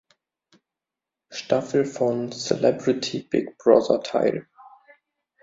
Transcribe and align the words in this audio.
Staffel 1.29 1.85
von 1.85 2.31
Celebrity 2.31 3.21
Big 3.21 3.55
Brother 3.59 4.01
teil. 4.01 4.47